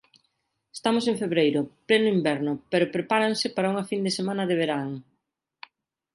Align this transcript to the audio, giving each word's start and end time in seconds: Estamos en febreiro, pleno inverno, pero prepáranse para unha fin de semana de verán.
Estamos 0.77 1.03
en 1.07 1.19
febreiro, 1.21 1.59
pleno 1.87 2.07
inverno, 2.17 2.53
pero 2.71 2.91
prepáranse 2.95 3.47
para 3.55 3.71
unha 3.73 3.87
fin 3.91 4.01
de 4.05 4.15
semana 4.17 4.43
de 4.49 4.55
verán. 4.61 4.89